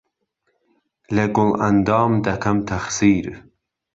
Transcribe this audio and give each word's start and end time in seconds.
له 1.15 1.23
گوڵئەندام 1.35 2.11
دهکهم 2.25 2.57
تهخسير 2.69 3.25